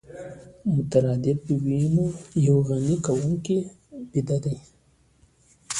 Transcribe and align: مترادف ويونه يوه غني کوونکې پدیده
مترادف 0.75 1.39
ويونه 1.63 2.05
يوه 2.47 2.61
غني 2.67 2.95
کوونکې 3.05 3.57
پدیده 4.09 4.53